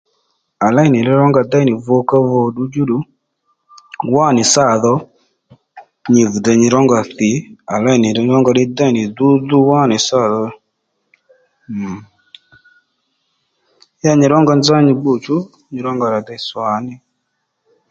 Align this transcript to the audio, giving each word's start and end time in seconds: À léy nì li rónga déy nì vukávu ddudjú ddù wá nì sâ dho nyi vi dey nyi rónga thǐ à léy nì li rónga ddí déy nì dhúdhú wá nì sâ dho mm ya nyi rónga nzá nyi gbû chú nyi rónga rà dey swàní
À 0.65 0.67
léy 0.75 0.89
nì 0.91 0.99
li 1.07 1.11
rónga 1.19 1.41
déy 1.51 1.65
nì 1.67 1.73
vukávu 1.85 2.37
ddudjú 2.51 2.83
ddù 2.85 2.97
wá 4.15 4.25
nì 4.35 4.43
sâ 4.53 4.65
dho 4.83 4.93
nyi 6.13 6.23
vi 6.31 6.39
dey 6.45 6.57
nyi 6.61 6.67
rónga 6.75 6.99
thǐ 7.17 7.29
à 7.73 7.75
léy 7.85 7.97
nì 8.03 8.09
li 8.17 8.23
rónga 8.33 8.51
ddí 8.53 8.63
déy 8.77 8.91
nì 8.95 9.03
dhúdhú 9.17 9.57
wá 9.69 9.79
nì 9.91 9.97
sâ 10.07 10.21
dho 10.33 10.43
mm 11.79 11.99
ya 14.03 14.11
nyi 14.19 14.27
rónga 14.33 14.53
nzá 14.59 14.75
nyi 14.85 14.93
gbû 14.99 15.11
chú 15.23 15.35
nyi 15.71 15.79
rónga 15.85 16.07
rà 16.13 16.19
dey 16.27 16.39
swàní 16.47 16.93